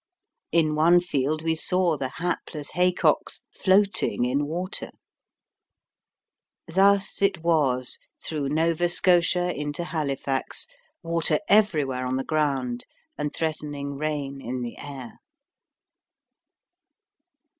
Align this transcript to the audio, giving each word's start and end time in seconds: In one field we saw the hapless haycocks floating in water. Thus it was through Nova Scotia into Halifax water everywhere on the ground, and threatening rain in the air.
In 0.51 0.73
one 0.73 0.99
field 0.99 1.43
we 1.43 1.53
saw 1.53 1.95
the 1.95 2.09
hapless 2.09 2.71
haycocks 2.71 3.41
floating 3.51 4.25
in 4.25 4.47
water. 4.47 4.89
Thus 6.67 7.21
it 7.21 7.43
was 7.43 7.99
through 8.19 8.49
Nova 8.49 8.89
Scotia 8.89 9.53
into 9.53 9.83
Halifax 9.83 10.65
water 11.03 11.37
everywhere 11.47 12.07
on 12.07 12.15
the 12.17 12.23
ground, 12.23 12.87
and 13.15 13.31
threatening 13.31 13.93
rain 13.95 14.41
in 14.41 14.63
the 14.63 14.75
air. 14.79 15.19